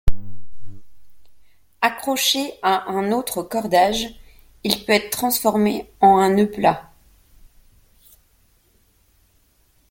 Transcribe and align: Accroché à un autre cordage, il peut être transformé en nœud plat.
Accroché 1.83 2.55
à 2.63 2.89
un 2.89 3.11
autre 3.11 3.43
cordage, 3.43 4.09
il 4.63 4.83
peut 4.83 4.93
être 4.93 5.11
transformé 5.11 5.91
en 5.99 6.27
nœud 6.27 6.49
plat. 6.49 6.91